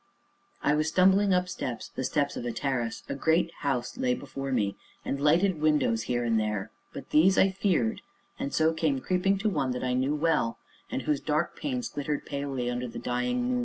I 0.63 0.73
was 0.73 0.87
stumbling 0.87 1.31
up 1.31 1.47
steps 1.47 1.87
the 1.87 2.03
steps 2.03 2.35
of 2.35 2.43
a 2.43 2.51
terrace; 2.51 3.03
a 3.07 3.13
great 3.13 3.51
house 3.59 3.99
lay 3.99 4.15
before 4.15 4.51
me, 4.51 4.75
with 5.05 5.19
lighted 5.19 5.61
windows 5.61 6.01
here 6.09 6.23
and 6.23 6.39
there, 6.39 6.71
but 6.91 7.11
these 7.11 7.37
I 7.37 7.51
feared, 7.51 8.01
and 8.39 8.51
so 8.51 8.73
came 8.73 8.99
creeping 8.99 9.37
to 9.37 9.47
one 9.51 9.69
that 9.73 9.83
I 9.83 9.93
knew 9.93 10.15
well, 10.15 10.57
and 10.89 11.03
whose 11.03 11.21
dark 11.21 11.55
panes 11.55 11.87
glittered 11.89 12.25
palely 12.25 12.67
under 12.67 12.87
the 12.87 12.97
dying 12.97 13.43
moon. 13.43 13.59